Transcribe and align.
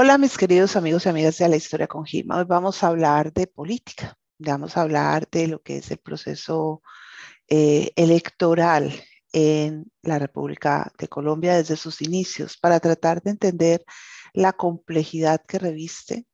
Hola 0.00 0.16
mis 0.16 0.38
queridos 0.38 0.76
amigos 0.76 1.06
y 1.06 1.08
amigas 1.08 1.38
de 1.38 1.48
la 1.48 1.56
historia 1.56 1.88
con 1.88 2.04
Gilma. 2.04 2.36
Hoy 2.38 2.44
vamos 2.44 2.84
a 2.84 2.86
hablar 2.86 3.32
de 3.32 3.48
política, 3.48 4.16
vamos 4.38 4.76
a 4.76 4.82
hablar 4.82 5.28
de 5.28 5.48
lo 5.48 5.60
que 5.60 5.78
es 5.78 5.90
el 5.90 5.98
proceso 5.98 6.82
eh, 7.48 7.90
electoral 7.96 8.92
en 9.32 9.90
la 10.02 10.20
República 10.20 10.92
de 10.96 11.08
Colombia 11.08 11.56
desde 11.56 11.74
sus 11.74 12.00
inicios 12.00 12.56
para 12.56 12.78
tratar 12.78 13.22
de 13.22 13.30
entender 13.30 13.84
la 14.34 14.52
complejidad 14.52 15.44
que 15.44 15.58
reviste 15.58 16.28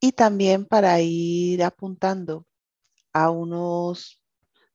y 0.00 0.10
también 0.10 0.66
para 0.66 1.00
ir 1.00 1.62
apuntando 1.62 2.44
a 3.12 3.30
unos 3.30 4.20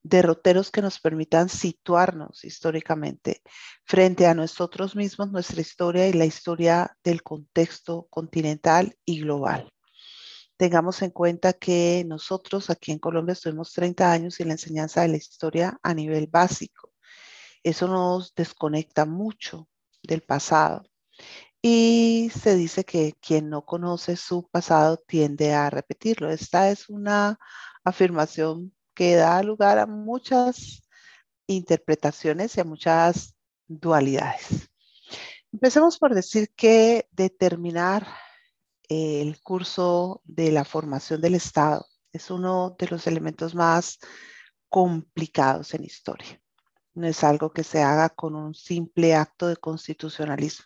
derroteros 0.03 0.71
que 0.71 0.81
nos 0.81 0.99
permitan 0.99 1.49
situarnos 1.49 2.43
históricamente 2.43 3.41
frente 3.85 4.25
a 4.27 4.33
nosotros 4.33 4.95
mismos, 4.95 5.31
nuestra 5.31 5.61
historia 5.61 6.07
y 6.07 6.13
la 6.13 6.25
historia 6.25 6.97
del 7.03 7.23
contexto 7.23 8.07
continental 8.09 8.95
y 9.05 9.21
global. 9.21 9.71
Tengamos 10.57 11.01
en 11.01 11.11
cuenta 11.11 11.53
que 11.53 12.03
nosotros 12.07 12.69
aquí 12.69 12.91
en 12.91 12.99
Colombia 12.99 13.33
estuvimos 13.33 13.73
30 13.73 14.11
años 14.11 14.39
en 14.39 14.47
la 14.47 14.53
enseñanza 14.53 15.01
de 15.01 15.09
la 15.09 15.17
historia 15.17 15.79
a 15.81 15.93
nivel 15.93 16.27
básico. 16.27 16.93
Eso 17.63 17.87
nos 17.87 18.33
desconecta 18.35 19.05
mucho 19.05 19.67
del 20.03 20.21
pasado. 20.21 20.83
Y 21.61 22.31
se 22.39 22.55
dice 22.55 22.83
que 22.83 23.13
quien 23.21 23.49
no 23.49 23.65
conoce 23.65 24.15
su 24.15 24.47
pasado 24.49 24.97
tiende 24.97 25.53
a 25.53 25.69
repetirlo. 25.69 26.31
Esta 26.31 26.71
es 26.71 26.89
una 26.89 27.39
afirmación 27.83 28.73
que 28.93 29.15
da 29.15 29.41
lugar 29.43 29.79
a 29.79 29.87
muchas 29.87 30.81
interpretaciones 31.47 32.55
y 32.57 32.61
a 32.61 32.65
muchas 32.65 33.35
dualidades. 33.67 34.69
Empecemos 35.51 35.97
por 35.97 36.15
decir 36.15 36.49
que 36.55 37.07
determinar 37.11 38.07
el 38.87 39.41
curso 39.41 40.21
de 40.23 40.51
la 40.51 40.65
formación 40.65 41.21
del 41.21 41.35
Estado 41.35 41.85
es 42.13 42.29
uno 42.29 42.75
de 42.77 42.87
los 42.87 43.07
elementos 43.07 43.55
más 43.55 43.99
complicados 44.69 45.73
en 45.73 45.83
historia. 45.83 46.41
No 46.93 47.07
es 47.07 47.23
algo 47.23 47.51
que 47.51 47.63
se 47.63 47.81
haga 47.81 48.09
con 48.09 48.35
un 48.35 48.53
simple 48.53 49.15
acto 49.15 49.47
de 49.47 49.55
constitucionalismo. 49.57 50.65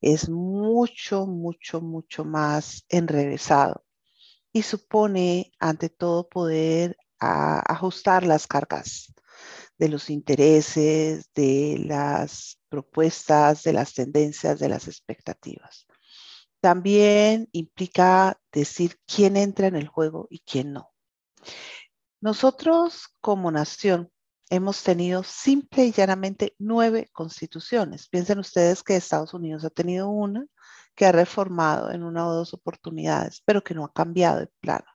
Es 0.00 0.28
mucho, 0.28 1.26
mucho, 1.26 1.80
mucho 1.80 2.24
más 2.24 2.84
enrevesado 2.88 3.84
y 4.52 4.62
supone, 4.62 5.52
ante 5.58 5.88
todo, 5.88 6.28
poder 6.28 6.96
ajustar 7.18 8.24
las 8.24 8.46
cargas 8.46 9.14
de 9.78 9.88
los 9.88 10.10
intereses, 10.10 11.30
de 11.34 11.82
las 11.84 12.60
propuestas, 12.68 13.62
de 13.62 13.72
las 13.72 13.94
tendencias, 13.94 14.58
de 14.58 14.68
las 14.68 14.88
expectativas. 14.88 15.86
También 16.60 17.48
implica 17.52 18.40
decir 18.52 18.96
quién 19.06 19.36
entra 19.36 19.66
en 19.66 19.76
el 19.76 19.88
juego 19.88 20.26
y 20.30 20.40
quién 20.40 20.72
no. 20.72 20.92
Nosotros 22.20 23.08
como 23.20 23.50
nación 23.50 24.10
hemos 24.48 24.82
tenido 24.82 25.22
simple 25.24 25.84
y 25.84 25.92
llanamente 25.92 26.54
nueve 26.58 27.10
constituciones. 27.12 28.08
Piensen 28.08 28.38
ustedes 28.38 28.82
que 28.82 28.96
Estados 28.96 29.34
Unidos 29.34 29.64
ha 29.64 29.70
tenido 29.70 30.08
una 30.08 30.46
que 30.94 31.06
ha 31.06 31.12
reformado 31.12 31.90
en 31.90 32.02
una 32.02 32.26
o 32.26 32.32
dos 32.32 32.54
oportunidades, 32.54 33.42
pero 33.44 33.62
que 33.62 33.74
no 33.74 33.84
ha 33.84 33.92
cambiado 33.92 34.38
de 34.38 34.46
plano. 34.60 34.86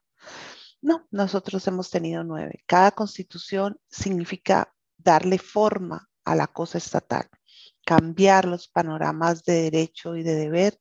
No, 0.81 1.07
nosotros 1.11 1.67
hemos 1.67 1.89
tenido 1.89 2.23
nueve. 2.23 2.63
Cada 2.65 2.91
constitución 2.91 3.79
significa 3.89 4.73
darle 4.97 5.37
forma 5.37 6.09
a 6.23 6.35
la 6.35 6.47
cosa 6.47 6.77
estatal, 6.77 7.27
cambiar 7.85 8.45
los 8.45 8.67
panoramas 8.67 9.43
de 9.43 9.63
derecho 9.63 10.15
y 10.15 10.23
de 10.23 10.35
deber 10.35 10.79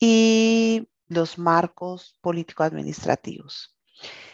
y 0.00 0.88
los 1.08 1.38
marcos 1.38 2.18
político-administrativos. 2.20 3.74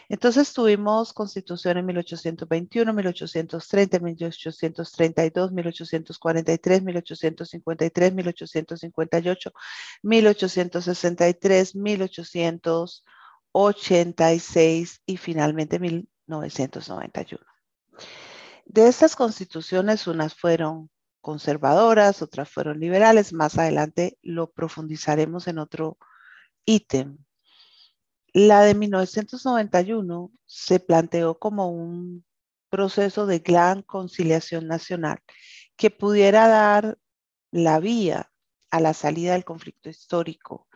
Entonces 0.09 0.53
tuvimos 0.53 1.13
constitución 1.13 1.77
en 1.77 1.85
1821, 1.87 2.93
1830, 2.93 3.99
1832, 3.99 5.51
1843, 5.51 6.83
1853, 6.83 8.13
1858, 8.13 9.51
1863, 10.03 11.75
1800. 11.75 13.03
86 13.57 15.01
y 15.05 15.15
finalmente 15.15 15.79
1991. 15.79 17.41
De 18.65 18.87
estas 18.89 19.15
constituciones, 19.15 20.07
unas 20.07 20.35
fueron 20.35 20.89
conservadoras, 21.21 22.21
otras 22.21 22.49
fueron 22.49 22.81
liberales. 22.81 23.31
Más 23.31 23.57
adelante 23.57 24.17
lo 24.21 24.51
profundizaremos 24.51 25.47
en 25.47 25.59
otro 25.59 25.97
ítem. 26.65 27.17
La 28.33 28.59
de 28.59 28.75
1991 28.75 30.33
se 30.45 30.81
planteó 30.81 31.39
como 31.39 31.69
un 31.69 32.25
proceso 32.69 33.25
de 33.25 33.39
gran 33.39 33.83
conciliación 33.83 34.67
nacional 34.67 35.19
que 35.77 35.91
pudiera 35.91 36.49
dar 36.49 36.97
la 37.51 37.79
vía 37.79 38.33
a 38.69 38.81
la 38.81 38.93
salida 38.93 39.31
del 39.31 39.45
conflicto 39.45 39.87
histórico 39.87 40.67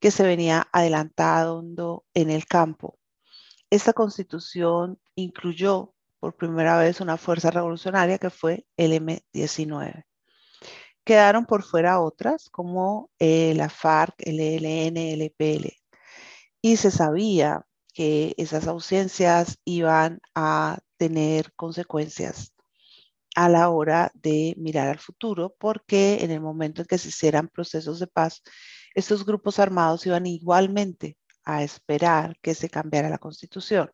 que 0.00 0.10
se 0.10 0.22
venía 0.22 0.68
adelantando 0.72 2.04
en 2.14 2.30
el 2.30 2.46
campo. 2.46 2.98
Esta 3.70 3.92
constitución 3.92 5.00
incluyó 5.14 5.94
por 6.20 6.36
primera 6.36 6.78
vez 6.78 7.00
una 7.00 7.16
fuerza 7.16 7.50
revolucionaria 7.50 8.18
que 8.18 8.30
fue 8.30 8.66
el 8.76 8.92
M-19. 8.92 10.04
Quedaron 11.04 11.44
por 11.44 11.62
fuera 11.62 12.00
otras 12.00 12.48
como 12.48 13.10
eh, 13.18 13.52
la 13.56 13.68
FARC, 13.68 14.14
el 14.18 14.40
ELN, 14.40 14.96
el 14.96 15.22
EPL. 15.22 15.68
Y 16.62 16.76
se 16.76 16.90
sabía 16.90 17.66
que 17.92 18.34
esas 18.38 18.66
ausencias 18.66 19.58
iban 19.64 20.20
a 20.34 20.78
tener 20.96 21.52
consecuencias 21.54 22.54
a 23.36 23.48
la 23.48 23.68
hora 23.68 24.10
de 24.14 24.54
mirar 24.56 24.88
al 24.88 24.98
futuro, 24.98 25.54
porque 25.58 26.18
en 26.22 26.30
el 26.30 26.40
momento 26.40 26.82
en 26.82 26.86
que 26.86 26.98
se 26.98 27.08
hicieran 27.08 27.48
procesos 27.48 27.98
de 27.98 28.06
paz, 28.06 28.42
estos 28.94 29.26
grupos 29.26 29.58
armados 29.58 30.06
iban 30.06 30.26
igualmente 30.26 31.18
a 31.44 31.62
esperar 31.62 32.36
que 32.40 32.54
se 32.54 32.70
cambiara 32.70 33.08
la 33.08 33.18
constitución. 33.18 33.90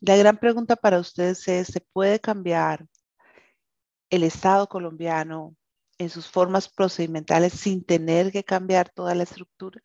La 0.00 0.16
gran 0.16 0.38
pregunta 0.38 0.74
para 0.76 0.98
ustedes 0.98 1.46
es, 1.46 1.68
¿se 1.68 1.80
puede 1.80 2.18
cambiar 2.18 2.86
el 4.10 4.24
Estado 4.24 4.66
colombiano 4.68 5.54
en 5.98 6.10
sus 6.10 6.26
formas 6.26 6.68
procedimentales 6.68 7.52
sin 7.52 7.84
tener 7.84 8.32
que 8.32 8.42
cambiar 8.44 8.90
toda 8.90 9.14
la 9.14 9.22
estructura? 9.22 9.80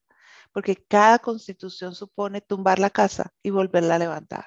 Porque 0.51 0.75
cada 0.75 1.19
constitución 1.19 1.93
supone 1.93 2.41
tumbar 2.41 2.79
la 2.79 2.89
casa 2.89 3.31
y 3.43 3.51
volverla 3.51 3.95
a 3.95 3.99
levantar. 3.99 4.45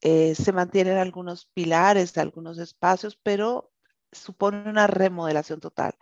Eh, 0.00 0.34
se 0.34 0.52
mantienen 0.52 0.98
algunos 0.98 1.46
pilares, 1.46 2.16
algunos 2.18 2.58
espacios, 2.58 3.18
pero 3.22 3.72
supone 4.12 4.68
una 4.68 4.86
remodelación 4.86 5.60
total. 5.60 5.94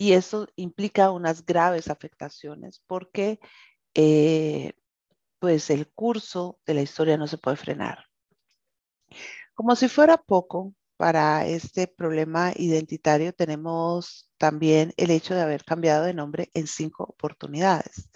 Y 0.00 0.14
eso 0.14 0.46
implica 0.56 1.10
unas 1.10 1.44
graves 1.44 1.90
afectaciones 1.90 2.82
porque 2.86 3.38
eh, 3.92 4.72
pues 5.38 5.68
el 5.68 5.88
curso 5.92 6.58
de 6.64 6.72
la 6.72 6.80
historia 6.80 7.18
no 7.18 7.26
se 7.26 7.36
puede 7.36 7.58
frenar. 7.58 8.06
Como 9.52 9.76
si 9.76 9.88
fuera 9.88 10.16
poco, 10.16 10.72
para 10.96 11.46
este 11.46 11.86
problema 11.86 12.50
identitario 12.56 13.34
tenemos 13.34 14.30
también 14.38 14.94
el 14.96 15.10
hecho 15.10 15.34
de 15.34 15.42
haber 15.42 15.64
cambiado 15.64 16.04
de 16.04 16.14
nombre 16.14 16.50
en 16.54 16.66
cinco 16.66 17.04
oportunidades. 17.04 18.08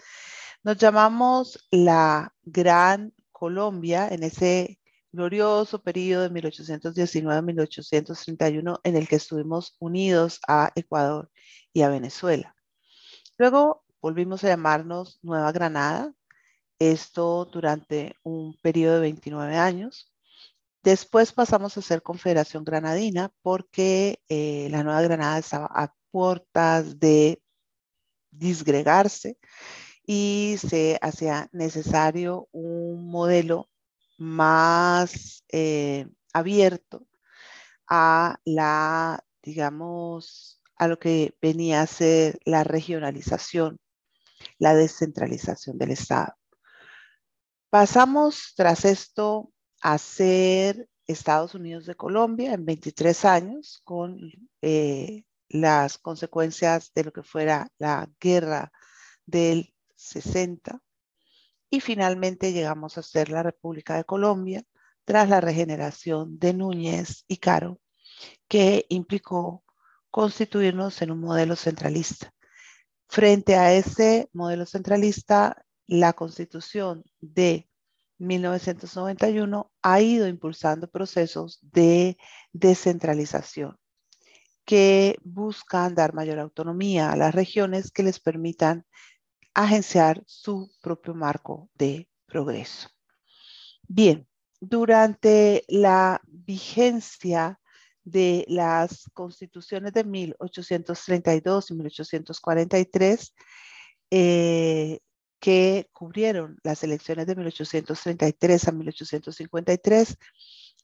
Nos 0.63 0.77
llamamos 0.77 1.67
la 1.69 2.33
Gran 2.41 3.13
Colombia 3.31 4.07
en 4.07 4.23
ese 4.23 4.79
glorioso 5.15 5.81
periodo 5.81 6.29
de 6.29 6.41
1819-1831 6.41 8.79
en 8.83 8.95
el 8.95 9.07
que 9.07 9.15
estuvimos 9.15 9.75
unidos 9.79 10.39
a 10.47 10.71
Ecuador 10.75 11.31
y 11.73 11.81
a 11.81 11.89
Venezuela. 11.89 12.55
Luego 13.37 13.83
volvimos 14.01 14.43
a 14.43 14.49
llamarnos 14.49 15.19
Nueva 15.23 15.51
Granada, 15.51 16.13
esto 16.79 17.45
durante 17.45 18.15
un 18.23 18.57
periodo 18.61 18.95
de 18.95 19.01
29 19.01 19.57
años. 19.57 20.11
Después 20.83 21.31
pasamos 21.31 21.77
a 21.77 21.81
ser 21.81 22.01
Confederación 22.03 22.63
Granadina 22.63 23.31
porque 23.41 24.19
eh, 24.29 24.67
la 24.69 24.83
Nueva 24.83 25.01
Granada 25.01 25.39
estaba 25.39 25.67
a 25.71 25.93
puertas 26.11 26.99
de 26.99 27.41
disgregarse 28.31 29.37
y 30.05 30.57
se 30.59 30.99
hacía 31.01 31.49
necesario 31.51 32.47
un 32.51 33.09
modelo 33.09 33.69
más 34.17 35.43
eh, 35.51 36.07
abierto 36.33 37.07
a 37.87 38.39
la, 38.45 39.23
digamos, 39.41 40.61
a 40.77 40.87
lo 40.87 40.99
que 40.99 41.37
venía 41.41 41.81
a 41.81 41.87
ser 41.87 42.39
la 42.45 42.63
regionalización, 42.63 43.79
la 44.59 44.73
descentralización 44.75 45.77
del 45.77 45.91
Estado. 45.91 46.35
Pasamos 47.69 48.53
tras 48.55 48.85
esto 48.85 49.51
a 49.81 49.97
ser 49.97 50.89
Estados 51.07 51.53
Unidos 51.53 51.85
de 51.85 51.95
Colombia 51.95 52.53
en 52.53 52.65
23 52.65 53.25
años 53.25 53.81
con 53.83 54.17
eh, 54.61 55.23
las 55.49 55.97
consecuencias 55.97 56.91
de 56.93 57.03
lo 57.03 57.13
que 57.13 57.23
fuera 57.23 57.67
la 57.77 58.09
guerra 58.19 58.71
del 59.25 59.73
60 59.95 60.81
y 61.69 61.79
finalmente 61.79 62.53
llegamos 62.53 62.97
a 62.97 63.03
ser 63.03 63.29
la 63.29 63.43
República 63.43 63.95
de 63.95 64.03
Colombia 64.03 64.63
tras 65.03 65.29
la 65.29 65.41
regeneración 65.41 66.39
de 66.39 66.53
Núñez 66.53 67.25
y 67.27 67.37
Caro, 67.37 67.79
que 68.47 68.85
implicó 68.89 69.63
constituirnos 70.09 71.01
en 71.01 71.11
un 71.11 71.19
modelo 71.19 71.55
centralista. 71.55 72.33
Frente 73.07 73.55
a 73.55 73.73
ese 73.73 74.29
modelo 74.33 74.65
centralista, 74.65 75.65
la 75.87 76.13
constitución 76.13 77.03
de 77.19 77.69
1991 78.17 79.71
ha 79.81 80.01
ido 80.01 80.27
impulsando 80.27 80.89
procesos 80.89 81.59
de 81.61 82.17
descentralización 82.53 83.77
que 84.65 85.17
buscan 85.23 85.93
dar 85.93 86.13
mayor 86.13 86.39
autonomía 86.39 87.11
a 87.11 87.15
las 87.15 87.35
regiones 87.35 87.91
que 87.91 88.03
les 88.03 88.19
permitan 88.19 88.85
agenciar 89.55 90.21
su 90.27 90.71
propio 90.81 91.15
marco 91.15 91.69
de 91.73 92.07
progreso. 92.27 92.89
Bien, 93.87 94.27
durante 94.59 95.63
la 95.67 96.21
vigencia 96.27 97.59
de 98.03 98.45
las 98.47 99.09
constituciones 99.13 99.93
de 99.93 100.03
1832 100.03 101.71
y 101.71 101.73
1843, 101.73 103.33
eh, 104.11 104.99
que 105.39 105.89
cubrieron 105.91 106.59
las 106.63 106.83
elecciones 106.83 107.25
de 107.25 107.35
1833 107.35 108.67
a 108.67 108.71
1853, 108.71 110.17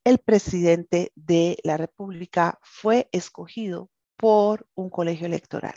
el 0.04 0.18
presidente 0.18 1.12
de 1.16 1.58
la 1.64 1.78
República 1.78 2.60
fue 2.64 3.08
escogido 3.12 3.91
por 4.22 4.68
un 4.76 4.92
colegio 4.92 5.26
electoral. 5.26 5.74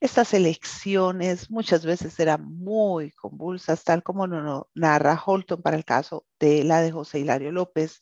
Estas 0.00 0.32
elecciones 0.34 1.50
muchas 1.50 1.84
veces 1.84 2.18
eran 2.18 2.42
muy 2.42 3.12
convulsas, 3.12 3.84
tal 3.84 4.02
como 4.02 4.26
narra 4.74 5.22
Holton 5.24 5.60
para 5.62 5.76
el 5.76 5.84
caso 5.84 6.24
de 6.40 6.64
la 6.64 6.80
de 6.80 6.90
José 6.90 7.20
Hilario 7.20 7.52
López, 7.52 8.00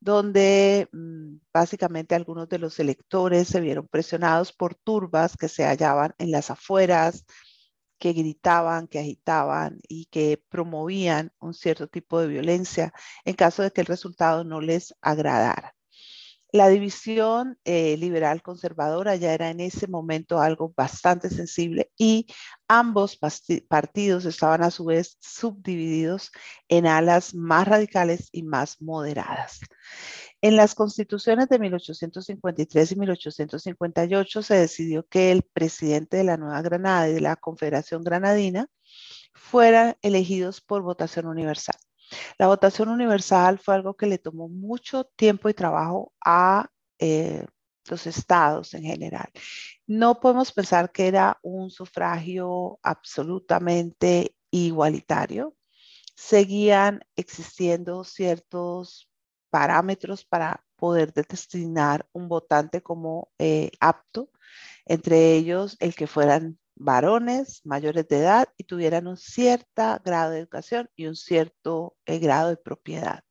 donde 0.00 0.88
mm, 0.92 1.36
básicamente 1.52 2.16
algunos 2.16 2.48
de 2.48 2.58
los 2.58 2.80
electores 2.80 3.48
se 3.48 3.60
vieron 3.60 3.86
presionados 3.86 4.52
por 4.52 4.74
turbas 4.74 5.36
que 5.36 5.48
se 5.48 5.64
hallaban 5.64 6.14
en 6.18 6.32
las 6.32 6.50
afueras, 6.50 7.24
que 7.98 8.12
gritaban, 8.14 8.88
que 8.88 8.98
agitaban 9.00 9.78
y 9.88 10.06
que 10.06 10.42
promovían 10.48 11.32
un 11.40 11.54
cierto 11.54 11.86
tipo 11.88 12.20
de 12.20 12.28
violencia 12.28 12.92
en 13.24 13.34
caso 13.34 13.62
de 13.62 13.70
que 13.72 13.82
el 13.82 13.86
resultado 13.86 14.44
no 14.44 14.60
les 14.60 14.94
agradara. 15.00 15.77
La 16.50 16.68
división 16.68 17.58
eh, 17.64 17.96
liberal 17.98 18.40
conservadora 18.40 19.16
ya 19.16 19.34
era 19.34 19.50
en 19.50 19.60
ese 19.60 19.86
momento 19.86 20.40
algo 20.40 20.72
bastante 20.74 21.28
sensible 21.28 21.90
y 21.98 22.26
ambos 22.68 23.18
partidos 23.68 24.24
estaban 24.24 24.62
a 24.62 24.70
su 24.70 24.86
vez 24.86 25.18
subdivididos 25.20 26.30
en 26.68 26.86
alas 26.86 27.34
más 27.34 27.68
radicales 27.68 28.30
y 28.32 28.44
más 28.44 28.80
moderadas. 28.80 29.60
En 30.40 30.56
las 30.56 30.74
constituciones 30.74 31.48
de 31.48 31.58
1853 31.58 32.92
y 32.92 32.96
1858 32.96 34.42
se 34.42 34.54
decidió 34.54 35.06
que 35.06 35.32
el 35.32 35.42
presidente 35.42 36.16
de 36.16 36.24
la 36.24 36.36
Nueva 36.38 36.62
Granada 36.62 37.08
y 37.08 37.14
de 37.14 37.20
la 37.20 37.36
Confederación 37.36 38.04
Granadina 38.04 38.68
fueran 39.34 39.96
elegidos 40.00 40.60
por 40.60 40.82
votación 40.82 41.26
universal. 41.26 41.76
La 42.38 42.46
votación 42.46 42.88
universal 42.88 43.58
fue 43.58 43.74
algo 43.74 43.94
que 43.94 44.06
le 44.06 44.18
tomó 44.18 44.48
mucho 44.48 45.04
tiempo 45.16 45.48
y 45.48 45.54
trabajo 45.54 46.12
a 46.24 46.70
eh, 46.98 47.46
los 47.90 48.06
estados 48.06 48.74
en 48.74 48.82
general. 48.82 49.28
No 49.86 50.20
podemos 50.20 50.52
pensar 50.52 50.92
que 50.92 51.08
era 51.08 51.38
un 51.42 51.70
sufragio 51.70 52.78
absolutamente 52.82 54.34
igualitario. 54.50 55.56
Seguían 56.14 57.00
existiendo 57.16 58.04
ciertos 58.04 59.08
parámetros 59.50 60.24
para 60.24 60.64
poder 60.76 61.12
determinar 61.12 62.06
un 62.12 62.28
votante 62.28 62.82
como 62.82 63.30
eh, 63.38 63.70
apto, 63.80 64.30
entre 64.84 65.34
ellos 65.34 65.76
el 65.80 65.94
que 65.94 66.06
fueran 66.06 66.58
varones 66.78 67.60
mayores 67.64 68.08
de 68.08 68.18
edad 68.18 68.48
y 68.56 68.64
tuvieran 68.64 69.06
un 69.06 69.16
cierto 69.16 70.00
grado 70.04 70.32
de 70.32 70.40
educación 70.40 70.88
y 70.96 71.06
un 71.06 71.16
cierto 71.16 71.96
eh, 72.06 72.18
grado 72.18 72.50
de 72.50 72.56
propiedad. 72.56 73.22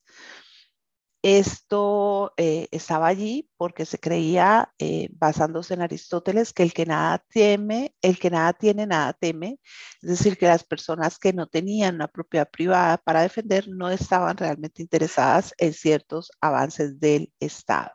Esto 1.24 2.34
eh, 2.38 2.68
estaba 2.72 3.08
allí 3.08 3.50
porque 3.58 3.86
se 3.86 4.00
creía, 4.00 4.72
eh, 4.80 5.10
basándose 5.12 5.74
en 5.74 5.82
Aristóteles, 5.82 6.54
que 6.54 6.64
el 6.64 6.74
que 6.74 6.86
nada 6.86 7.24
teme, 7.30 7.96
el 8.02 8.20
que 8.20 8.30
nada 8.30 8.54
tiene, 8.54 8.86
nada 8.86 9.14
teme. 9.14 9.60
Es 10.02 10.10
decir, 10.10 10.38
que 10.38 10.46
las 10.46 10.64
personas 10.64 11.18
que 11.18 11.34
no 11.34 11.48
tenían 11.48 11.96
una 11.96 12.08
propiedad 12.08 12.50
privada 12.50 12.98
para 12.98 13.22
defender 13.22 13.68
no 13.68 13.90
estaban 13.90 14.38
realmente 14.38 14.82
interesadas 14.82 15.54
en 15.58 15.74
ciertos 15.74 16.32
avances 16.40 17.00
del 17.00 17.34
Estado. 17.40 17.92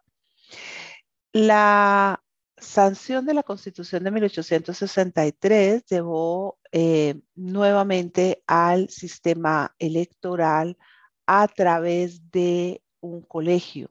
La 1.32 2.21
sanción 2.62 3.26
de 3.26 3.34
la 3.34 3.42
Constitución 3.42 4.04
de 4.04 4.10
1863 4.10 5.84
llevó 5.84 6.58
eh, 6.72 7.20
nuevamente 7.34 8.42
al 8.46 8.88
sistema 8.88 9.74
electoral 9.78 10.78
a 11.26 11.48
través 11.48 12.30
de 12.30 12.82
un 13.00 13.22
colegio. 13.22 13.90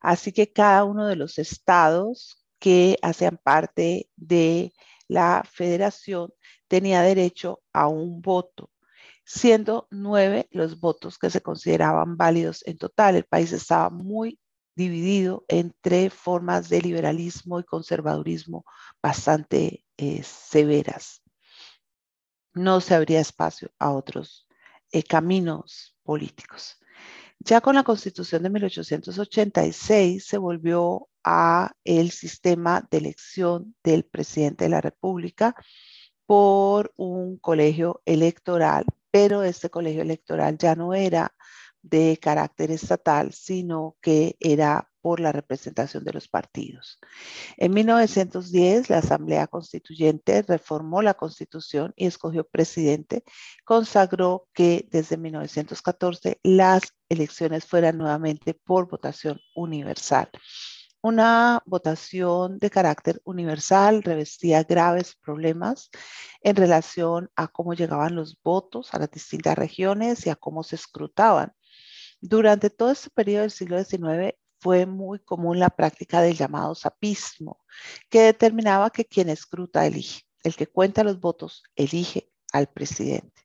Así 0.00 0.32
que 0.32 0.52
cada 0.52 0.84
uno 0.84 1.06
de 1.06 1.16
los 1.16 1.38
estados 1.38 2.44
que 2.58 2.98
hacían 3.02 3.38
parte 3.42 4.10
de 4.16 4.72
la 5.08 5.42
federación 5.50 6.32
tenía 6.68 7.02
derecho 7.02 7.62
a 7.72 7.88
un 7.88 8.22
voto, 8.22 8.70
siendo 9.24 9.88
nueve 9.90 10.48
los 10.50 10.80
votos 10.80 11.18
que 11.18 11.30
se 11.30 11.40
consideraban 11.42 12.16
válidos 12.16 12.62
en 12.66 12.78
total. 12.78 13.16
El 13.16 13.24
país 13.24 13.52
estaba 13.52 13.90
muy 13.90 14.38
dividido 14.74 15.44
entre 15.48 16.10
formas 16.10 16.68
de 16.68 16.80
liberalismo 16.80 17.60
y 17.60 17.64
conservadurismo 17.64 18.64
bastante 19.02 19.84
eh, 19.96 20.22
severas. 20.22 21.22
No 22.52 22.80
se 22.80 22.94
abría 22.94 23.20
espacio 23.20 23.70
a 23.78 23.90
otros 23.90 24.46
eh, 24.92 25.02
caminos 25.02 25.96
políticos. 26.02 26.78
Ya 27.40 27.60
con 27.60 27.74
la 27.74 27.82
Constitución 27.82 28.42
de 28.42 28.50
1886 28.50 30.24
se 30.24 30.38
volvió 30.38 31.08
a 31.24 31.72
el 31.84 32.10
sistema 32.10 32.86
de 32.90 32.98
elección 32.98 33.74
del 33.82 34.04
presidente 34.04 34.64
de 34.64 34.70
la 34.70 34.80
República 34.80 35.54
por 36.26 36.92
un 36.96 37.38
colegio 37.38 38.02
electoral, 38.06 38.86
pero 39.10 39.42
este 39.42 39.68
colegio 39.68 40.02
electoral 40.02 40.56
ya 40.58 40.74
no 40.74 40.94
era 40.94 41.34
de 41.84 42.18
carácter 42.20 42.70
estatal, 42.70 43.32
sino 43.32 43.96
que 44.00 44.36
era 44.40 44.90
por 45.02 45.20
la 45.20 45.32
representación 45.32 46.02
de 46.02 46.14
los 46.14 46.28
partidos. 46.28 46.98
En 47.58 47.74
1910, 47.74 48.88
la 48.88 48.98
Asamblea 48.98 49.46
Constituyente 49.46 50.40
reformó 50.42 51.02
la 51.02 51.12
Constitución 51.12 51.92
y 51.94 52.06
escogió 52.06 52.44
presidente, 52.48 53.22
consagró 53.64 54.48
que 54.54 54.88
desde 54.90 55.18
1914 55.18 56.40
las 56.42 56.94
elecciones 57.10 57.66
fueran 57.66 57.98
nuevamente 57.98 58.54
por 58.54 58.88
votación 58.88 59.38
universal. 59.54 60.30
Una 61.02 61.62
votación 61.66 62.58
de 62.58 62.70
carácter 62.70 63.20
universal 63.24 64.02
revestía 64.02 64.62
graves 64.62 65.16
problemas 65.16 65.90
en 66.40 66.56
relación 66.56 67.30
a 67.36 67.48
cómo 67.48 67.74
llegaban 67.74 68.14
los 68.14 68.38
votos 68.42 68.94
a 68.94 68.98
las 68.98 69.10
distintas 69.10 69.58
regiones 69.58 70.26
y 70.26 70.30
a 70.30 70.36
cómo 70.36 70.62
se 70.62 70.76
escrutaban 70.76 71.52
durante 72.20 72.70
todo 72.70 72.90
este 72.90 73.10
periodo 73.10 73.42
del 73.42 73.50
siglo 73.50 73.82
XIX 73.82 74.34
fue 74.60 74.86
muy 74.86 75.18
común 75.18 75.58
la 75.58 75.70
práctica 75.70 76.22
del 76.22 76.36
llamado 76.36 76.74
sapismo, 76.74 77.60
que 78.08 78.22
determinaba 78.22 78.90
que 78.90 79.04
quien 79.04 79.28
escruta 79.28 79.86
elige, 79.86 80.22
el 80.42 80.56
que 80.56 80.66
cuenta 80.66 81.04
los 81.04 81.20
votos 81.20 81.62
elige 81.76 82.30
al 82.52 82.68
presidente. 82.68 83.42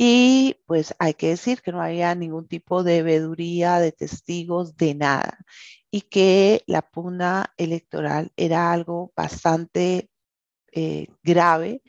Y 0.00 0.60
pues 0.66 0.94
hay 1.00 1.14
que 1.14 1.30
decir 1.30 1.60
que 1.60 1.72
no 1.72 1.82
había 1.82 2.14
ningún 2.14 2.46
tipo 2.46 2.84
de 2.84 3.02
veeduría, 3.02 3.80
de 3.80 3.90
testigos, 3.90 4.76
de 4.76 4.94
nada. 4.94 5.38
Y 5.90 6.02
que 6.02 6.62
la 6.68 6.82
pugna 6.82 7.52
electoral 7.56 8.32
era 8.36 8.72
algo 8.72 9.12
bastante 9.16 10.08
eh, 10.72 11.08
grave 11.22 11.82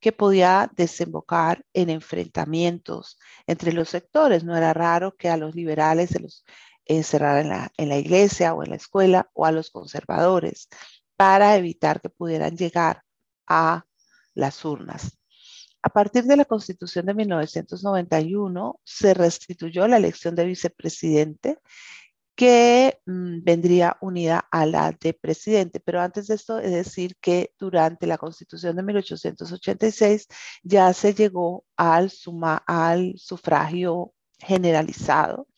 que 0.00 0.12
podía 0.12 0.70
desembocar 0.76 1.64
en 1.72 1.90
enfrentamientos 1.90 3.18
entre 3.46 3.72
los 3.72 3.88
sectores. 3.88 4.44
No 4.44 4.56
era 4.56 4.72
raro 4.72 5.16
que 5.16 5.28
a 5.28 5.36
los 5.36 5.54
liberales 5.54 6.10
se 6.10 6.20
los 6.20 6.44
encerraran 6.84 7.70
en 7.76 7.88
la, 7.88 7.98
iglesia 7.98 8.54
o 8.54 8.62
en 8.62 8.70
la 8.70 8.76
escuela 8.76 9.30
o 9.34 9.44
a 9.44 9.52
los 9.52 9.70
conservadores 9.70 10.68
para 11.16 11.56
evitar 11.56 12.00
que 12.00 12.10
pudieran 12.10 12.56
llegar 12.56 13.02
a 13.46 13.84
las 14.34 14.64
urnas. 14.64 15.18
A 15.82 15.88
partir 15.88 16.24
de 16.24 16.36
la 16.36 16.44
Constitución 16.44 17.06
de 17.06 17.14
1991 17.14 18.80
se 18.84 19.14
restituyó 19.14 19.86
la 19.88 19.96
elección 19.96 20.34
de 20.34 20.44
vicepresidente 20.44 21.58
que 22.36 23.00
mm, 23.06 23.42
vendría 23.44 23.96
unida 24.00 24.46
a 24.50 24.66
la 24.66 24.92
de 24.92 25.14
presidente. 25.14 25.80
Pero 25.80 26.00
antes 26.00 26.28
de 26.28 26.34
esto, 26.36 26.58
es 26.58 26.70
decir 26.72 27.16
que 27.20 27.52
durante 27.58 28.06
la 28.06 28.18
constitución 28.18 28.76
de 28.76 28.82
1886 28.84 30.28
ya 30.62 30.92
se 30.92 31.14
llegó 31.14 31.64
al, 31.76 32.10
suma, 32.10 32.62
al 32.66 33.14
sufragio 33.18 34.12
generalizado. 34.38 35.48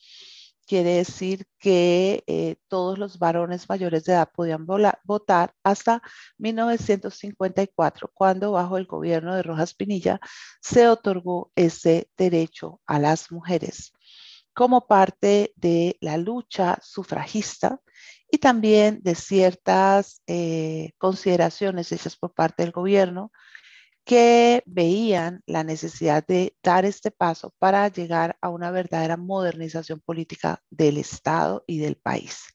Quiere 0.67 0.97
decir 0.97 1.47
que 1.59 2.25
eh, 2.27 2.57
todos 2.69 2.99
los 2.99 3.19
varones 3.19 3.69
mayores 3.69 4.05
de 4.05 4.13
edad 4.13 4.31
podían 4.35 4.67
votar 5.05 5.55
hasta 5.65 6.03
1954, 6.39 8.11
cuando 8.15 8.53
bajo 8.53 8.77
el 8.77 8.87
gobierno 8.87 9.35
de 9.35 9.43
Rojas 9.43 9.75
Pinilla 9.75 10.21
se 10.61 10.89
otorgó 10.89 11.53
ese 11.57 12.11
derecho 12.19 12.81
a 12.87 12.99
las 12.99 13.33
mujeres 13.33 13.95
como 14.59 14.89
parte 14.89 15.53
de 15.55 15.97
la 16.01 16.17
lucha 16.17 16.81
sufragista 16.83 17.81
y 18.29 18.39
también 18.39 18.99
de 19.05 19.15
ciertas 19.15 20.21
eh, 20.27 20.95
consideraciones 20.99 21.93
hechas 21.93 22.17
por 22.17 22.35
parte 22.35 22.65
del 22.65 22.73
gobierno 22.73 23.31
que 24.05 24.65
veían 24.67 25.45
la 25.47 25.63
necesidad 25.63 26.27
de 26.27 26.57
dar 26.61 26.85
este 26.85 27.13
paso 27.13 27.55
para 27.61 27.87
llegar 27.87 28.37
a 28.41 28.49
una 28.49 28.73
verdadera 28.73 29.17
modernización 29.17 30.01
política 30.01 30.61
del 30.71 30.97
Estado 30.97 31.63
y 31.69 31.79
del 31.79 31.95
país. 31.95 32.49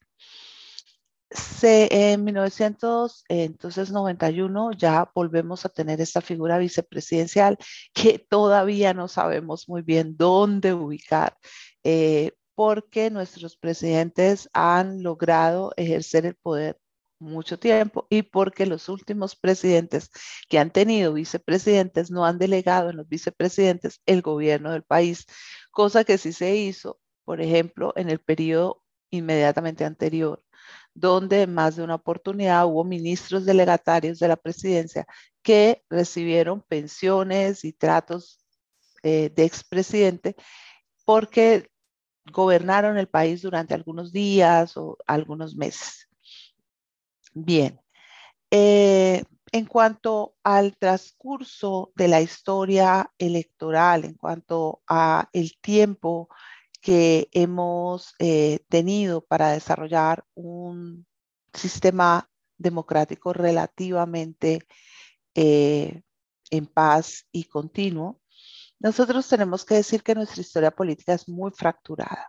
en 1.62 2.22
1991 2.26 4.72
ya 4.74 5.10
volvemos 5.16 5.66
a 5.66 5.70
tener 5.70 6.02
esta 6.02 6.20
figura 6.20 6.58
vicepresidencial 6.58 7.58
que 7.94 8.20
todavía 8.20 8.94
no 8.94 9.08
sabemos 9.08 9.70
muy 9.70 9.84
bien 9.84 10.18
dónde 10.18 10.74
ubicar 10.74 11.38
eh, 11.84 12.32
porque 12.56 13.10
nuestros 13.10 13.58
presidentes 13.58 14.50
han 14.54 15.04
logrado 15.04 15.74
ejercer 15.78 16.26
el 16.26 16.36
poder 16.36 16.80
mucho 17.20 17.58
tiempo 17.58 18.06
y 18.10 18.24
porque 18.24 18.66
los 18.66 18.90
últimos 18.90 19.36
presidentes 19.36 20.12
que 20.50 20.60
han 20.60 20.72
tenido 20.72 21.14
vicepresidentes 21.14 22.12
no 22.12 22.26
han 22.26 22.38
delegado 22.38 22.90
en 22.90 22.98
los 22.98 23.08
vicepresidentes 23.08 24.02
el 24.06 24.22
gobierno 24.22 24.72
del 24.72 24.84
país, 24.84 25.26
cosa 25.72 26.04
que 26.04 26.18
sí 26.18 26.34
se 26.34 26.56
hizo, 26.56 27.00
por 27.26 27.42
ejemplo, 27.42 27.94
en 27.96 28.10
el 28.10 28.20
periodo 28.20 28.84
inmediatamente 29.10 29.86
anterior, 29.86 30.44
donde 30.94 31.48
más 31.48 31.76
de 31.76 31.84
una 31.84 31.96
oportunidad 31.96 32.66
hubo 32.66 32.84
ministros 32.84 33.46
delegatarios 33.46 34.20
de 34.20 34.28
la 34.28 34.38
presidencia 34.38 35.06
que 35.42 35.84
recibieron 35.90 36.62
pensiones 36.62 37.66
y 37.66 37.74
tratos 37.74 38.40
eh, 39.04 39.32
de 39.36 39.44
expresidente 39.46 40.36
porque 41.06 41.70
gobernaron 42.32 42.98
el 42.98 43.08
país 43.08 43.42
durante 43.42 43.74
algunos 43.74 44.12
días 44.12 44.78
o 44.78 44.98
algunos 45.06 45.56
meses. 45.56 46.08
Bien, 47.34 47.80
eh, 48.52 49.24
en 49.52 49.66
cuanto 49.66 50.36
al 50.44 50.78
transcurso 50.78 51.92
de 51.96 52.08
la 52.08 52.22
historia 52.22 53.12
electoral, 53.18 54.06
en 54.06 54.16
cuanto 54.16 54.82
a 54.88 55.30
el 55.34 55.58
tiempo 55.60 56.30
que 56.82 57.30
hemos 57.32 58.14
eh, 58.20 58.60
tenido 58.68 59.22
para 59.22 59.52
desarrollar 59.52 60.26
un 60.34 61.06
sistema 61.54 62.30
democrático 62.58 63.32
relativamente 63.32 64.68
eh, 65.36 66.02
en 66.50 66.66
paz 66.68 67.26
y 67.32 67.46
continuo, 67.46 68.20
nosotros 68.84 69.30
tenemos 69.30 69.64
que 69.64 69.76
decir 69.76 70.04
que 70.04 70.14
nuestra 70.14 70.42
historia 70.42 70.70
política 70.70 71.14
es 71.14 71.30
muy 71.30 71.52
fracturada. 71.52 72.28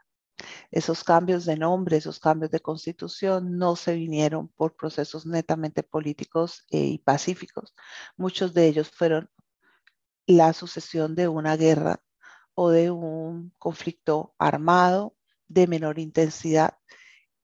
Esos 0.70 1.02
cambios 1.02 1.44
de 1.46 1.56
nombre, 1.56 1.96
esos 1.96 2.20
cambios 2.20 2.52
de 2.52 2.60
constitución 2.60 3.58
no 3.58 3.74
se 3.74 3.94
vinieron 3.94 4.48
por 4.48 4.76
procesos 4.76 5.26
netamente 5.26 5.82
políticos 5.82 6.64
eh, 6.70 6.78
y 6.78 6.98
pacíficos. 6.98 7.74
Muchos 8.16 8.54
de 8.54 8.68
ellos 8.68 8.88
fueron 8.88 9.28
la 10.26 10.52
sucesión 10.52 11.16
de 11.16 11.26
una 11.26 11.56
guerra 11.56 12.00
o 12.54 12.70
de 12.70 12.92
un 12.92 13.52
conflicto 13.58 14.34
armado 14.38 15.16
de 15.48 15.66
menor 15.66 15.98
intensidad 15.98 16.78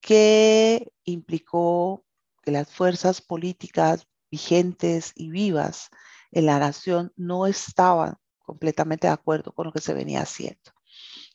que 0.00 0.92
implicó 1.02 2.04
que 2.42 2.52
las 2.52 2.70
fuerzas 2.70 3.20
políticas 3.20 4.06
vigentes 4.30 5.10
y 5.16 5.30
vivas 5.30 5.88
en 6.30 6.46
la 6.46 6.60
nación 6.60 7.12
no 7.16 7.48
estaban 7.48 8.19
completamente 8.50 9.06
de 9.06 9.12
acuerdo 9.12 9.52
con 9.52 9.66
lo 9.66 9.72
que 9.72 9.80
se 9.80 9.94
venía 9.94 10.22
haciendo. 10.22 10.72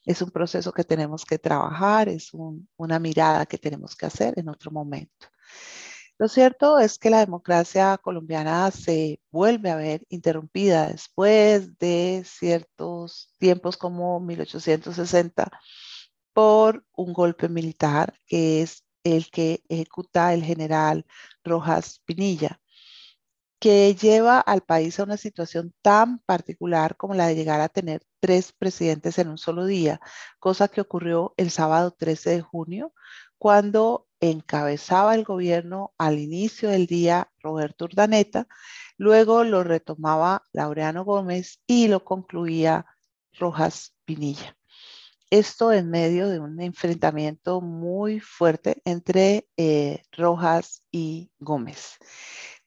Es 0.05 0.21
un 0.21 0.31
proceso 0.31 0.73
que 0.73 0.83
tenemos 0.83 1.23
que 1.23 1.39
trabajar, 1.39 2.09
es 2.09 2.31
una 2.77 2.99
mirada 2.99 3.45
que 3.45 3.57
tenemos 3.57 3.95
que 3.95 4.05
hacer 4.05 4.33
en 4.37 4.49
otro 4.49 4.69
momento. 4.69 5.27
Lo 6.17 6.27
cierto 6.27 6.77
es 6.79 6.97
que 6.99 7.09
la 7.09 7.19
democracia 7.19 7.97
colombiana 7.97 8.69
se 8.71 9.21
vuelve 9.31 9.69
a 9.71 9.77
ver 9.77 10.05
interrumpida 10.09 10.87
después 10.87 11.77
de 11.77 12.23
ciertos 12.25 13.33
tiempos 13.37 13.77
como 13.77 14.19
1860 14.19 15.51
por 16.33 16.85
un 16.93 17.13
golpe 17.13 17.47
militar 17.47 18.13
que 18.27 18.61
es 18.61 18.83
el 19.03 19.29
que 19.31 19.63
ejecuta 19.69 20.33
el 20.33 20.43
general 20.43 21.05
Rojas 21.43 22.01
Pinilla 22.05 22.59
que 23.59 23.95
lleva 23.95 24.39
al 24.39 24.61
país 24.61 24.99
a 24.99 25.03
una 25.03 25.17
situación 25.17 25.73
tan 25.81 26.19
particular 26.19 26.97
como 26.97 27.13
la 27.13 27.27
de 27.27 27.35
llegar 27.35 27.61
a 27.61 27.69
tener 27.69 28.01
tres 28.19 28.53
presidentes 28.53 29.17
en 29.19 29.29
un 29.29 29.37
solo 29.37 29.65
día, 29.65 29.99
cosa 30.39 30.67
que 30.67 30.81
ocurrió 30.81 31.33
el 31.37 31.51
sábado 31.51 31.91
13 31.91 32.31
de 32.31 32.41
junio, 32.41 32.93
cuando 33.37 34.07
encabezaba 34.19 35.15
el 35.15 35.23
gobierno 35.23 35.93
al 35.97 36.19
inicio 36.19 36.69
del 36.69 36.87
día 36.87 37.29
Roberto 37.41 37.85
Urdaneta, 37.85 38.47
luego 38.97 39.43
lo 39.43 39.63
retomaba 39.63 40.43
Laureano 40.51 41.05
Gómez 41.05 41.61
y 41.67 41.87
lo 41.87 42.03
concluía 42.03 42.85
Rojas 43.33 43.93
Pinilla. 44.05 44.57
Esto 45.29 45.73
en 45.73 45.89
medio 45.89 46.29
de 46.29 46.39
un 46.39 46.61
enfrentamiento 46.61 47.59
muy 47.59 48.19
fuerte 48.19 48.81
entre 48.85 49.49
eh, 49.57 50.03
Rojas 50.11 50.83
y 50.91 51.31
Gómez 51.39 51.97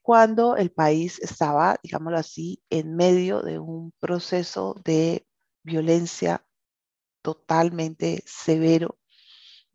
cuando 0.08 0.56
el 0.56 0.70
país 0.70 1.18
estaba, 1.18 1.78
digámoslo 1.82 2.16
así, 2.16 2.62
en 2.70 2.96
medio 2.96 3.42
de 3.42 3.58
un 3.58 3.92
proceso 4.00 4.74
de 4.82 5.26
violencia 5.62 6.46
totalmente 7.20 8.22
severo, 8.24 8.98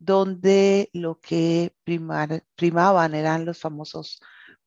donde 0.00 0.90
lo 0.92 1.20
que 1.20 1.76
primaban 2.56 3.14
eran 3.14 3.44
los 3.44 3.60
famosos 3.60 4.20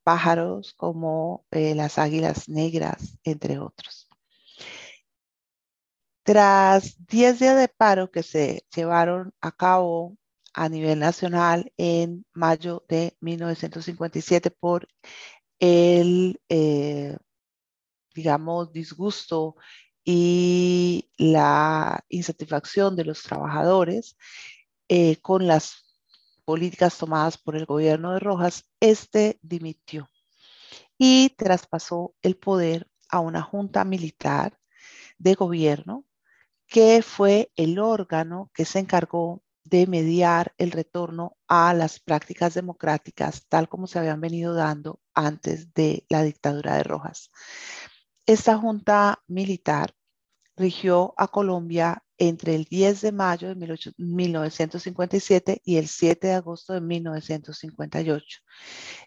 pájaros 0.03 0.73
como 0.73 1.45
eh, 1.51 1.75
las 1.75 1.97
águilas 1.97 2.47
negras, 2.47 3.19
entre 3.25 3.59
otros. 3.59 4.07
Tras 6.23 6.95
10 7.07 7.39
días 7.39 7.57
de 7.57 7.67
paro 7.67 8.09
que 8.09 8.23
se 8.23 8.65
llevaron 8.73 9.33
a 9.41 9.51
cabo 9.51 10.15
a 10.53 10.69
nivel 10.69 10.99
nacional 10.99 11.73
en 11.77 12.25
mayo 12.33 12.85
de 12.87 13.17
1957 13.19 14.49
por 14.49 14.87
el, 15.59 16.39
eh, 16.49 17.17
digamos, 18.13 18.71
disgusto 18.71 19.55
y 20.03 21.09
la 21.17 22.03
insatisfacción 22.09 22.95
de 22.95 23.05
los 23.05 23.23
trabajadores 23.23 24.17
eh, 24.87 25.17
con 25.17 25.47
las 25.47 25.87
políticas 26.45 26.97
tomadas 26.97 27.37
por 27.37 27.57
el 27.57 27.65
gobierno 27.65 28.13
de 28.13 28.19
Rojas, 28.19 28.69
este 28.79 29.37
dimitió 29.41 30.09
y 30.97 31.29
traspasó 31.31 32.15
el 32.21 32.37
poder 32.37 32.87
a 33.09 33.19
una 33.19 33.41
junta 33.41 33.83
militar 33.83 34.57
de 35.17 35.33
gobierno 35.33 36.05
que 36.67 37.01
fue 37.01 37.51
el 37.55 37.79
órgano 37.79 38.51
que 38.53 38.65
se 38.65 38.79
encargó 38.79 39.43
de 39.69 39.87
mediar 39.87 40.53
el 40.57 40.71
retorno 40.71 41.37
a 41.47 41.73
las 41.73 41.99
prácticas 41.99 42.53
democráticas 42.53 43.45
tal 43.47 43.67
como 43.69 43.87
se 43.87 43.99
habían 43.99 44.21
venido 44.21 44.53
dando 44.53 44.99
antes 45.13 45.73
de 45.73 46.05
la 46.09 46.23
dictadura 46.23 46.75
de 46.75 46.83
Rojas. 46.83 47.31
Esta 48.25 48.57
junta 48.57 49.23
militar 49.27 49.93
rigió 50.55 51.13
a 51.17 51.27
Colombia 51.27 52.03
entre 52.17 52.55
el 52.55 52.65
10 52.65 53.01
de 53.01 53.11
mayo 53.11 53.47
de 53.47 53.55
1957 53.97 55.61
y 55.63 55.77
el 55.77 55.87
7 55.87 56.27
de 56.27 56.33
agosto 56.33 56.73
de 56.73 56.81
1958. 56.81 58.39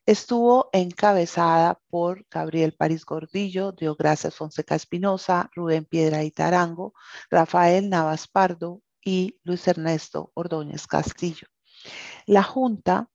Estuvo 0.07 0.71
encabezada 0.73 1.81
por 1.91 2.25
Gabriel 2.31 2.73
París 2.73 3.05
Gordillo, 3.05 3.73
Diogracias 3.73 4.35
Fonseca 4.35 4.77
Espinosa, 4.77 5.51
Rubén 5.55 5.85
Piedra 5.85 6.23
y 6.23 6.31
Tarango, 6.31 6.95
Rafael 7.31 7.91
Navas 7.91 8.29
Pardo, 8.29 8.81
y 9.05 9.39
Luis 9.45 9.67
Ernesto 9.69 10.31
Ordóñez 10.35 10.87
Castillo. 10.87 11.47
La 12.27 12.43
Junta, 12.43 13.09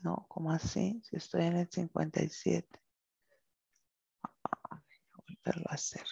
no, 0.03 0.27
¿cómo 0.29 0.51
así? 0.51 1.01
Si 1.05 1.17
estoy 1.17 1.45
en 1.45 1.57
el 1.57 1.71
57. 1.71 2.81
Ah, 4.23 4.83
volverlo 5.27 5.65
a 5.71 5.75
hacer. 5.75 6.05